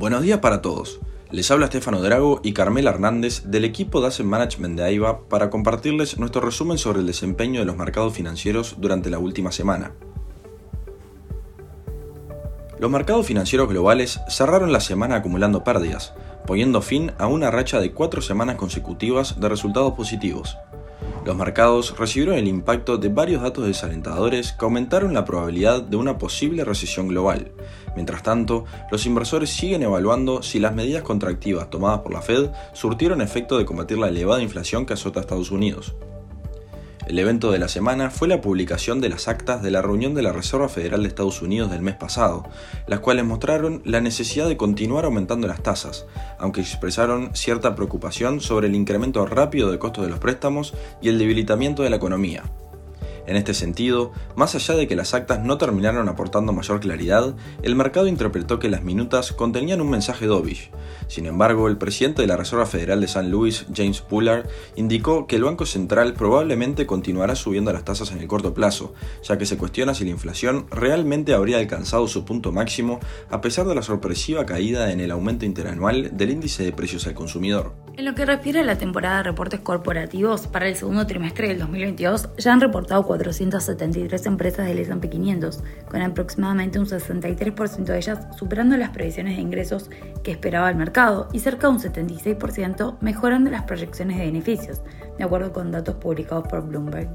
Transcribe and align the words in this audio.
Buenos 0.00 0.22
días 0.22 0.38
para 0.38 0.62
todos. 0.62 0.98
Les 1.30 1.50
habla 1.50 1.66
Estefano 1.66 2.00
Drago 2.00 2.40
y 2.42 2.54
Carmela 2.54 2.88
Hernández 2.88 3.42
del 3.44 3.66
equipo 3.66 4.00
de 4.00 4.06
Asset 4.06 4.24
Management 4.24 4.78
de 4.78 4.84
AIBA 4.84 5.28
para 5.28 5.50
compartirles 5.50 6.18
nuestro 6.18 6.40
resumen 6.40 6.78
sobre 6.78 7.00
el 7.00 7.06
desempeño 7.06 7.60
de 7.60 7.66
los 7.66 7.76
mercados 7.76 8.14
financieros 8.14 8.76
durante 8.78 9.10
la 9.10 9.18
última 9.18 9.52
semana. 9.52 9.92
Los 12.78 12.90
mercados 12.90 13.26
financieros 13.26 13.68
globales 13.68 14.20
cerraron 14.30 14.72
la 14.72 14.80
semana 14.80 15.16
acumulando 15.16 15.64
pérdidas, 15.64 16.14
poniendo 16.46 16.80
fin 16.80 17.12
a 17.18 17.26
una 17.26 17.50
racha 17.50 17.78
de 17.78 17.92
cuatro 17.92 18.22
semanas 18.22 18.56
consecutivas 18.56 19.38
de 19.38 19.50
resultados 19.50 19.92
positivos. 19.92 20.56
Los 21.24 21.36
mercados 21.36 21.98
recibieron 21.98 22.36
el 22.36 22.48
impacto 22.48 22.96
de 22.96 23.10
varios 23.10 23.42
datos 23.42 23.66
desalentadores 23.66 24.52
que 24.52 24.64
aumentaron 24.64 25.12
la 25.12 25.26
probabilidad 25.26 25.82
de 25.82 25.96
una 25.96 26.16
posible 26.16 26.64
recesión 26.64 27.08
global. 27.08 27.52
Mientras 27.94 28.22
tanto, 28.22 28.64
los 28.90 29.04
inversores 29.04 29.50
siguen 29.50 29.82
evaluando 29.82 30.42
si 30.42 30.58
las 30.58 30.74
medidas 30.74 31.02
contractivas 31.02 31.68
tomadas 31.68 32.00
por 32.00 32.12
la 32.12 32.22
Fed 32.22 32.50
surtieron 32.72 33.20
efecto 33.20 33.58
de 33.58 33.66
combatir 33.66 33.98
la 33.98 34.08
elevada 34.08 34.42
inflación 34.42 34.86
que 34.86 34.94
azota 34.94 35.20
a 35.20 35.22
Estados 35.22 35.50
Unidos. 35.50 35.94
El 37.10 37.18
evento 37.18 37.50
de 37.50 37.58
la 37.58 37.66
semana 37.66 38.08
fue 38.08 38.28
la 38.28 38.40
publicación 38.40 39.00
de 39.00 39.08
las 39.08 39.26
actas 39.26 39.64
de 39.64 39.72
la 39.72 39.82
reunión 39.82 40.14
de 40.14 40.22
la 40.22 40.30
Reserva 40.30 40.68
Federal 40.68 41.02
de 41.02 41.08
Estados 41.08 41.42
Unidos 41.42 41.68
del 41.68 41.80
mes 41.80 41.96
pasado, 41.96 42.48
las 42.86 43.00
cuales 43.00 43.24
mostraron 43.24 43.82
la 43.84 44.00
necesidad 44.00 44.46
de 44.46 44.56
continuar 44.56 45.04
aumentando 45.04 45.48
las 45.48 45.60
tasas, 45.60 46.06
aunque 46.38 46.60
expresaron 46.60 47.34
cierta 47.34 47.74
preocupación 47.74 48.40
sobre 48.40 48.68
el 48.68 48.76
incremento 48.76 49.26
rápido 49.26 49.72
de 49.72 49.80
costos 49.80 50.04
de 50.04 50.10
los 50.10 50.20
préstamos 50.20 50.72
y 51.02 51.08
el 51.08 51.18
debilitamiento 51.18 51.82
de 51.82 51.90
la 51.90 51.96
economía. 51.96 52.44
En 53.30 53.36
este 53.36 53.54
sentido, 53.54 54.10
más 54.34 54.56
allá 54.56 54.74
de 54.74 54.88
que 54.88 54.96
las 54.96 55.14
actas 55.14 55.38
no 55.38 55.56
terminaron 55.56 56.08
aportando 56.08 56.52
mayor 56.52 56.80
claridad, 56.80 57.36
el 57.62 57.76
mercado 57.76 58.08
interpretó 58.08 58.58
que 58.58 58.68
las 58.68 58.82
minutas 58.82 59.32
contenían 59.32 59.80
un 59.80 59.88
mensaje 59.88 60.26
dovish. 60.26 60.72
Sin 61.06 61.26
embargo, 61.26 61.68
el 61.68 61.78
presidente 61.78 62.22
de 62.22 62.26
la 62.26 62.36
Reserva 62.36 62.66
Federal 62.66 63.00
de 63.00 63.06
San 63.06 63.30
Luis, 63.30 63.66
James 63.72 64.02
Bullard, 64.10 64.48
indicó 64.74 65.28
que 65.28 65.36
el 65.36 65.44
Banco 65.44 65.64
Central 65.64 66.14
probablemente 66.14 66.86
continuará 66.86 67.36
subiendo 67.36 67.72
las 67.72 67.84
tasas 67.84 68.10
en 68.10 68.18
el 68.18 68.26
corto 68.26 68.52
plazo, 68.52 68.94
ya 69.22 69.38
que 69.38 69.46
se 69.46 69.56
cuestiona 69.56 69.94
si 69.94 70.02
la 70.02 70.10
inflación 70.10 70.66
realmente 70.68 71.32
habría 71.32 71.58
alcanzado 71.58 72.08
su 72.08 72.24
punto 72.24 72.50
máximo 72.50 72.98
a 73.30 73.40
pesar 73.40 73.64
de 73.68 73.76
la 73.76 73.82
sorpresiva 73.82 74.44
caída 74.44 74.90
en 74.90 74.98
el 74.98 75.12
aumento 75.12 75.44
interanual 75.44 76.16
del 76.16 76.30
índice 76.30 76.64
de 76.64 76.72
precios 76.72 77.06
al 77.06 77.14
consumidor. 77.14 77.74
En 77.96 78.04
lo 78.04 78.14
que 78.14 78.24
refiere 78.24 78.60
a 78.60 78.64
la 78.64 78.78
temporada 78.78 79.18
de 79.18 79.22
reportes 79.24 79.60
corporativos, 79.60 80.46
para 80.46 80.68
el 80.68 80.76
segundo 80.76 81.06
trimestre 81.06 81.48
del 81.48 81.58
2022 81.58 82.30
ya 82.38 82.52
han 82.52 82.60
reportado 82.60 83.04
473 83.04 84.26
empresas 84.26 84.66
del 84.66 84.78
S&P 84.78 85.10
500, 85.10 85.62
con 85.90 86.00
aproximadamente 86.00 86.78
un 86.78 86.86
63% 86.86 87.84
de 87.84 87.98
ellas 87.98 88.26
superando 88.38 88.76
las 88.76 88.90
previsiones 88.90 89.36
de 89.36 89.42
ingresos 89.42 89.90
que 90.22 90.30
esperaba 90.30 90.70
el 90.70 90.76
mercado 90.76 91.28
y 91.32 91.40
cerca 91.40 91.66
de 91.66 91.74
un 91.74 91.80
76% 91.80 92.96
mejorando 93.00 93.50
las 93.50 93.64
proyecciones 93.64 94.18
de 94.18 94.26
beneficios, 94.26 94.80
de 95.18 95.24
acuerdo 95.24 95.52
con 95.52 95.70
datos 95.70 95.96
publicados 95.96 96.48
por 96.48 96.66
Bloomberg. 96.66 97.10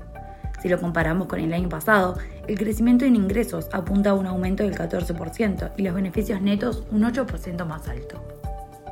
Si 0.62 0.70
lo 0.70 0.80
comparamos 0.80 1.28
con 1.28 1.40
el 1.40 1.54
año 1.54 1.70
pasado, 1.70 2.18
el 2.48 2.58
crecimiento 2.58 3.06
en 3.06 3.16
ingresos 3.16 3.70
apunta 3.72 4.12
a 4.12 4.14
un 4.14 4.26
aumento 4.26 4.64
del 4.64 4.76
14% 4.76 5.72
y 5.78 5.84
los 5.84 5.96
beneficios 5.96 6.42
netos 6.42 6.84
un 6.92 7.04
8% 7.04 7.66
más 7.66 7.88
alto. 7.88 8.24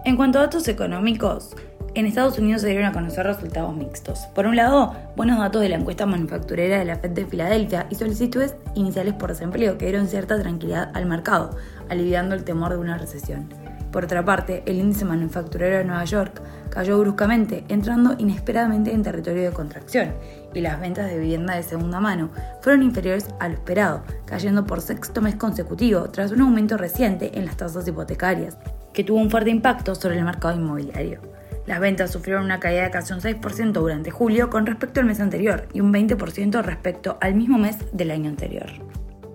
En 0.05 0.17
cuanto 0.17 0.37
a 0.37 0.43
datos 0.43 0.67
económicos, 0.67 1.55
en 1.95 2.07
Estados 2.07 2.39
Unidos 2.39 2.61
se 2.61 2.69
dieron 2.69 2.85
a 2.85 2.91
conocer 2.91 3.25
resultados 3.25 3.75
mixtos. 3.75 4.27
Por 4.33 4.47
un 4.47 4.55
lado, 4.55 4.95
buenos 5.15 5.37
datos 5.37 5.61
de 5.61 5.69
la 5.69 5.75
encuesta 5.75 6.05
manufacturera 6.05 6.79
de 6.79 6.85
la 6.85 6.95
Fed 6.95 7.11
de 7.11 7.25
Filadelfia 7.25 7.85
y 7.89 7.95
solicitudes 7.95 8.55
iniciales 8.73 9.13
por 9.13 9.29
desempleo 9.29 9.77
que 9.77 9.85
dieron 9.85 10.07
cierta 10.07 10.39
tranquilidad 10.39 10.91
al 10.95 11.05
mercado, 11.05 11.55
aliviando 11.89 12.33
el 12.33 12.43
temor 12.43 12.71
de 12.71 12.77
una 12.77 12.97
recesión. 12.97 13.47
Por 13.91 14.05
otra 14.05 14.25
parte, 14.25 14.63
el 14.65 14.79
índice 14.79 15.05
manufacturero 15.05 15.77
de 15.77 15.85
Nueva 15.85 16.03
York 16.05 16.41
cayó 16.71 16.97
bruscamente, 16.99 17.63
entrando 17.67 18.15
inesperadamente 18.17 18.91
en 18.91 19.03
territorio 19.03 19.43
de 19.43 19.51
contracción, 19.51 20.13
y 20.55 20.61
las 20.61 20.81
ventas 20.81 21.11
de 21.11 21.19
vivienda 21.19 21.53
de 21.55 21.61
segunda 21.61 21.99
mano 21.99 22.31
fueron 22.61 22.81
inferiores 22.81 23.27
a 23.39 23.47
lo 23.47 23.53
esperado, 23.53 24.03
cayendo 24.25 24.65
por 24.65 24.81
sexto 24.81 25.21
mes 25.21 25.35
consecutivo 25.35 26.09
tras 26.09 26.31
un 26.31 26.41
aumento 26.41 26.75
reciente 26.75 27.37
en 27.37 27.45
las 27.45 27.57
tasas 27.57 27.87
hipotecarias, 27.87 28.57
que 28.93 29.03
tuvo 29.03 29.19
un 29.19 29.29
fuerte 29.29 29.51
impacto 29.51 29.93
sobre 29.93 30.17
el 30.17 30.25
mercado 30.25 30.55
inmobiliario. 30.55 31.32
Las 31.65 31.79
ventas 31.79 32.11
sufrieron 32.11 32.43
una 32.43 32.59
caída 32.59 32.83
de 32.83 32.91
casi 32.91 33.13
un 33.13 33.21
6% 33.21 33.71
durante 33.71 34.11
julio 34.11 34.49
con 34.49 34.65
respecto 34.65 34.99
al 34.99 35.05
mes 35.05 35.21
anterior 35.21 35.67
y 35.73 35.79
un 35.79 35.93
20% 35.93 36.61
respecto 36.61 37.17
al 37.21 37.35
mismo 37.35 37.57
mes 37.57 37.77
del 37.93 38.11
año 38.11 38.29
anterior. 38.29 38.69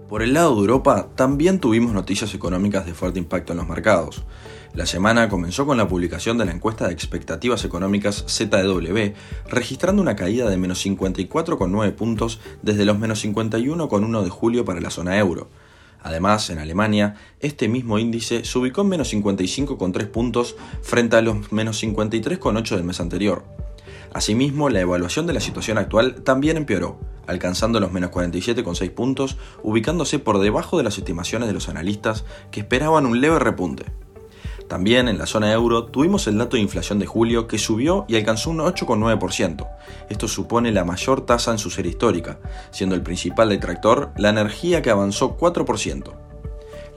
Por 0.09 0.22
el 0.22 0.33
lado 0.33 0.55
de 0.55 0.61
Europa, 0.62 1.09
también 1.15 1.59
tuvimos 1.59 1.93
noticias 1.93 2.34
económicas 2.34 2.87
de 2.87 2.94
fuerte 2.94 3.19
impacto 3.19 3.53
en 3.53 3.59
los 3.59 3.69
mercados. 3.69 4.25
La 4.75 4.87
semana 4.87 5.28
comenzó 5.28 5.67
con 5.67 5.77
la 5.77 5.88
publicación 5.88 6.38
de 6.38 6.44
la 6.44 6.53
encuesta 6.53 6.87
de 6.87 6.93
expectativas 6.93 7.65
económicas 7.65 8.25
ZW, 8.27 9.12
registrando 9.49 10.00
una 10.00 10.17
caída 10.17 10.49
de 10.49 10.56
menos 10.56 10.84
54,9 10.84 11.93
puntos 11.94 12.41
desde 12.62 12.84
los 12.84 12.99
menos 12.99 13.25
51,1 13.25 14.22
de 14.22 14.31
julio 14.31 14.65
para 14.65 14.81
la 14.81 14.91
zona 14.91 15.19
euro. 15.19 15.49
Además, 16.08 16.48
en 16.48 16.58
Alemania, 16.58 17.16
este 17.38 17.69
mismo 17.69 17.98
índice 17.98 18.42
se 18.42 18.58
ubicó 18.58 18.80
en 18.80 18.88
menos 18.88 19.12
55,3 19.12 20.06
puntos 20.10 20.56
frente 20.80 21.16
a 21.16 21.20
los 21.20 21.52
menos 21.52 21.82
53,8 21.82 22.76
del 22.76 22.84
mes 22.84 23.00
anterior. 23.00 23.44
Asimismo, 24.14 24.70
la 24.70 24.80
evaluación 24.80 25.26
de 25.26 25.34
la 25.34 25.41
situación 25.41 25.76
actual 25.76 26.22
también 26.22 26.56
empeoró, 26.56 26.98
alcanzando 27.26 27.78
los 27.78 27.92
menos 27.92 28.10
47,6 28.10 28.91
puntos, 28.94 29.36
ubicándose 29.62 30.19
por 30.19 30.38
debajo 30.38 30.78
de 30.78 30.84
las 30.84 30.96
estimaciones 30.96 31.46
de 31.46 31.52
los 31.52 31.69
analistas 31.69 32.25
que 32.50 32.60
esperaban 32.60 33.04
un 33.04 33.20
leve 33.20 33.38
repunte. 33.38 33.84
También 34.69 35.09
en 35.09 35.17
la 35.17 35.27
zona 35.27 35.51
euro 35.53 35.87
tuvimos 35.87 36.27
el 36.27 36.37
dato 36.37 36.56
de 36.56 36.62
inflación 36.62 36.99
de 36.99 37.06
julio 37.06 37.49
que 37.49 37.59
subió 37.59 38.05
y 38.06 38.17
alcanzó 38.17 38.51
un 38.51 38.59
8,9%. 38.59 39.67
Esto 40.11 40.29
supone 40.29 40.73
la 40.73 40.84
mayor 40.84 41.25
tasa 41.25 41.53
en 41.53 41.59
su 41.59 41.71
serie 41.71 41.93
histórica, 41.93 42.39
siendo 42.71 42.95
el 42.95 43.03
principal 43.03 43.49
detractor 43.49 44.12
la 44.17 44.29
energía 44.29 44.83
que 44.83 44.91
avanzó 44.91 45.39
4%. 45.39 46.12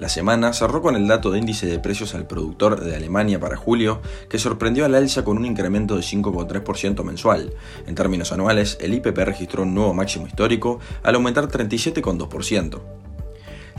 La 0.01 0.09
semana 0.09 0.51
cerró 0.51 0.81
con 0.81 0.95
el 0.95 1.07
dato 1.07 1.29
de 1.29 1.37
índice 1.37 1.67
de 1.67 1.77
precios 1.77 2.15
al 2.15 2.25
productor 2.25 2.81
de 2.81 2.95
Alemania 2.95 3.39
para 3.39 3.55
julio, 3.55 4.01
que 4.29 4.39
sorprendió 4.39 4.83
al 4.83 4.95
alza 4.95 5.23
con 5.23 5.37
un 5.37 5.45
incremento 5.45 5.95
de 5.95 6.01
5,3% 6.01 7.03
mensual. 7.03 7.53
En 7.85 7.93
términos 7.93 8.31
anuales, 8.31 8.79
el 8.81 8.95
IPP 8.95 9.15
registró 9.19 9.61
un 9.61 9.75
nuevo 9.75 9.93
máximo 9.93 10.25
histórico 10.25 10.79
al 11.03 11.15
aumentar 11.15 11.47
37,2%. 11.47 12.81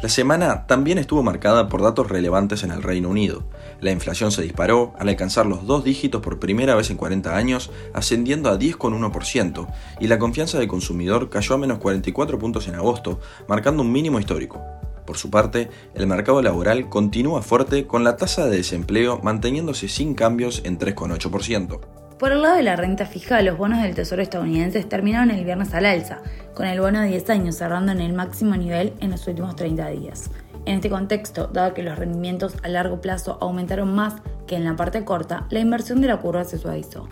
La 0.03 0.09
semana 0.09 0.67
también 0.67 0.99
estuvo 0.99 1.23
marcada 1.23 1.69
por 1.69 1.81
datos 1.81 2.09
relevantes 2.09 2.65
en 2.65 2.73
el 2.73 2.83
Reino 2.83 3.09
Unido. 3.09 3.45
La 3.81 3.93
inflación 3.93 4.33
se 4.33 4.43
disparó 4.43 4.95
al 4.99 5.09
alcanzar 5.09 5.47
los 5.47 5.65
dos 5.65 5.85
dígitos 5.85 6.21
por 6.21 6.41
primera 6.41 6.75
vez 6.75 6.91
en 6.91 6.97
40 6.97 7.37
años, 7.37 7.71
ascendiendo 7.95 8.51
a 8.51 8.59
10,1%, 8.59 9.73
y 10.01 10.09
la 10.09 10.19
confianza 10.19 10.59
del 10.59 10.67
consumidor 10.67 11.31
cayó 11.31 11.55
a 11.55 11.59
menos 11.59 11.79
44 11.79 12.37
puntos 12.37 12.67
en 12.67 12.75
agosto, 12.75 13.21
marcando 13.47 13.85
un 13.85 13.93
mínimo 13.93 14.19
histórico. 14.19 14.61
Por 15.07 15.19
su 15.19 15.31
parte, 15.31 15.71
el 15.95 16.09
mercado 16.09 16.43
laboral 16.43 16.89
continúa 16.89 17.41
fuerte 17.41 17.87
con 17.87 18.03
la 18.03 18.17
tasa 18.17 18.47
de 18.47 18.57
desempleo 18.57 19.21
manteniéndose 19.23 19.87
sin 19.87 20.15
cambios 20.15 20.63
en 20.65 20.81
3,8%. 20.81 22.02
Por 22.23 22.31
el 22.31 22.41
lado 22.41 22.55
de 22.55 22.63
la 22.63 22.77
renta 22.77 23.05
fija, 23.05 23.43
los 23.43 23.59
bonos 23.59 23.83
del 23.83 23.97
Tesoro 23.97 24.23
estadounidense 24.23 24.85
terminaron 24.85 25.33
el 25.33 25.45
viernes 25.45 25.75
al 25.75 25.87
alza, 25.87 26.21
con 26.55 26.67
el 26.67 26.81
bono 26.81 27.01
de 27.01 27.09
10 27.09 27.31
años 27.31 27.57
cerrando 27.57 27.91
en 27.91 28.01
el 28.01 28.13
máximo 28.13 28.55
nivel 28.55 28.93
en 29.01 29.11
los 29.11 29.27
últimos 29.27 29.57
30 29.57 29.89
días. 29.89 30.31
En 30.65 30.77
este 30.77 30.89
contexto, 30.89 31.49
dado 31.49 31.75
que 31.75 31.83
los 31.83 31.99
rendimientos 31.99 32.55
a 32.63 32.69
largo 32.69 33.01
plazo 33.01 33.39
aumentaron 33.41 33.93
más 33.93 34.23
que 34.47 34.55
en 34.55 34.63
la 34.63 34.77
parte 34.77 35.05
corta, 35.05 35.49
la 35.51 35.59
inversión 35.59 36.01
de 36.01 36.07
la 36.07 36.19
curva 36.19 36.45
se 36.45 36.59
suavizó. 36.59 37.09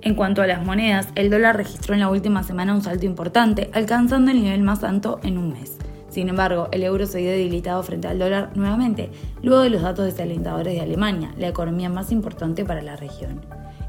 En 0.00 0.14
cuanto 0.14 0.42
a 0.42 0.46
las 0.46 0.64
monedas, 0.64 1.08
el 1.16 1.28
dólar 1.28 1.56
registró 1.56 1.94
en 1.94 2.00
la 2.00 2.08
última 2.08 2.44
semana 2.44 2.72
un 2.72 2.82
salto 2.82 3.04
importante, 3.04 3.68
alcanzando 3.72 4.30
el 4.30 4.44
nivel 4.44 4.62
más 4.62 4.84
alto 4.84 5.18
en 5.24 5.38
un 5.38 5.54
mes. 5.54 5.76
Sin 6.08 6.28
embargo, 6.28 6.68
el 6.70 6.84
euro 6.84 7.06
se 7.06 7.20
vio 7.20 7.32
debilitado 7.32 7.82
frente 7.82 8.06
al 8.06 8.20
dólar 8.20 8.50
nuevamente, 8.54 9.10
luego 9.42 9.62
de 9.62 9.70
los 9.70 9.82
datos 9.82 10.04
desalentadores 10.04 10.74
de 10.74 10.82
Alemania, 10.82 11.34
la 11.36 11.48
economía 11.48 11.88
más 11.88 12.12
importante 12.12 12.64
para 12.64 12.80
la 12.80 12.94
región. 12.94 13.40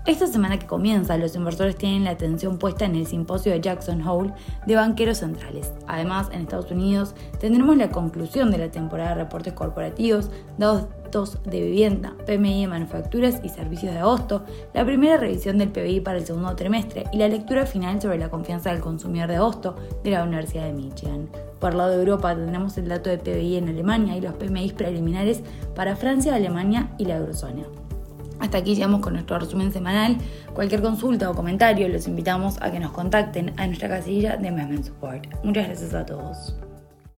Esta 0.05 0.27
semana 0.27 0.59
que 0.59 0.67
comienza, 0.67 1.17
los 1.17 1.33
inversores 1.33 1.77
tienen 1.77 2.03
la 2.03 2.09
atención 2.09 2.57
puesta 2.57 2.83
en 2.83 2.95
el 2.95 3.07
simposio 3.07 3.53
de 3.53 3.61
Jackson 3.61 4.05
Hole 4.05 4.33
de 4.67 4.75
banqueros 4.75 5.19
centrales. 5.19 5.71
Además, 5.88 6.27
en 6.33 6.41
Estados 6.41 6.69
Unidos 6.71 7.15
tendremos 7.39 7.77
la 7.77 7.89
conclusión 7.89 8.51
de 8.51 8.57
la 8.57 8.69
temporada 8.69 9.11
de 9.11 9.23
reportes 9.23 9.53
corporativos, 9.53 10.29
datos 10.57 11.41
de 11.45 11.61
vivienda, 11.61 12.15
PMI 12.25 12.63
de 12.63 12.67
manufacturas 12.67 13.39
y 13.45 13.50
servicios 13.50 13.94
de 13.94 14.00
agosto, 14.00 14.44
la 14.73 14.83
primera 14.83 15.15
revisión 15.15 15.57
del 15.57 15.71
PBI 15.71 16.01
para 16.01 16.17
el 16.17 16.25
segundo 16.25 16.53
trimestre 16.53 17.05
y 17.13 17.17
la 17.17 17.29
lectura 17.29 17.65
final 17.65 18.01
sobre 18.01 18.17
la 18.17 18.29
confianza 18.29 18.71
del 18.71 18.81
consumidor 18.81 19.29
de 19.29 19.38
agosto 19.38 19.77
de 20.03 20.11
la 20.11 20.23
Universidad 20.23 20.65
de 20.65 20.73
Michigan. 20.73 21.29
Por 21.61 21.71
el 21.71 21.77
lado 21.77 21.91
de 21.91 22.00
Europa 22.00 22.35
tendremos 22.35 22.77
el 22.77 22.89
dato 22.89 23.09
de 23.09 23.19
PBI 23.19 23.55
en 23.55 23.69
Alemania 23.69 24.17
y 24.17 24.21
los 24.21 24.33
PMI 24.33 24.73
preliminares 24.73 25.44
para 25.75 25.95
Francia, 25.95 26.35
Alemania 26.35 26.89
y 26.97 27.05
la 27.05 27.15
eurozona. 27.15 27.63
Hasta 28.44 28.57
aquí 28.57 28.75
llegamos 28.75 29.00
con 29.00 29.13
nuestro 29.13 29.40
resumen 29.40 29.72
semanal. 29.72 30.18
Cualquier 30.54 30.81
consulta 30.81 31.31
o 31.31 31.34
comentario 31.34 31.88
los 31.88 32.10
invitamos 32.10 32.57
a 32.62 32.72
que 32.72 32.80
nos 32.81 32.92
contacten 32.92 33.54
a 33.56 33.66
nuestra 33.68 33.88
casilla 33.88 34.36
de 34.36 34.50
Investment 34.50 34.84
Support. 34.84 35.45
Muchas 35.45 35.68
gracias 35.68 35.94
a 35.94 36.06
todos. 36.06 36.54